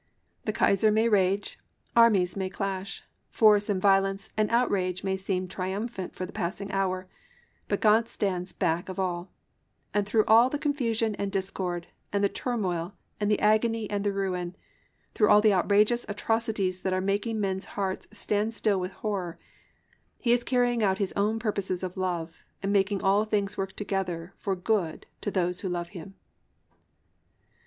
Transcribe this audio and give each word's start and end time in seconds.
The 0.45 0.51
Kaiser 0.51 0.89
may 0.91 1.07
rage, 1.07 1.59
armies 1.95 2.35
may 2.35 2.49
clash, 2.49 3.03
force 3.29 3.69
and 3.69 3.79
violence 3.79 4.31
and 4.35 4.49
outrage 4.49 5.03
may 5.03 5.15
seem 5.15 5.47
triumphant 5.47 6.15
for 6.15 6.25
the 6.25 6.33
passing 6.33 6.71
hour, 6.71 7.07
but 7.67 7.81
God 7.81 8.09
stands 8.09 8.51
back 8.51 8.89
of 8.89 8.97
all; 8.99 9.29
and 9.93 10.07
through 10.07 10.25
all 10.27 10.49
the 10.49 10.57
confusion 10.57 11.13
and 11.19 11.27
the 11.27 11.33
discord 11.35 11.85
and 12.11 12.23
the 12.23 12.29
turmoil 12.29 12.95
and 13.19 13.29
the 13.29 13.39
agony 13.39 13.87
and 13.91 14.03
the 14.03 14.11
ruin, 14.11 14.55
through 15.13 15.29
all 15.29 15.39
the 15.39 15.53
outrageous 15.53 16.03
atrocities 16.09 16.81
that 16.81 16.93
are 16.93 16.99
making 16.99 17.39
men's 17.39 17.65
hearts 17.77 18.07
stand 18.11 18.55
still 18.55 18.79
with 18.79 18.93
horror, 19.05 19.37
He 20.17 20.31
is 20.33 20.43
carrying 20.43 20.81
out 20.83 20.97
His 20.97 21.13
own 21.15 21.37
purposes 21.37 21.83
of 21.83 21.95
love 21.95 22.43
and 22.63 22.73
making 22.73 23.03
all 23.03 23.23
things 23.23 23.55
work 23.55 23.73
together 23.75 24.33
for 24.39 24.55
good 24.55 25.05
to 25.21 25.29
those 25.29 25.61
who 25.61 25.69
love 25.69 25.89
Him. 25.89 26.15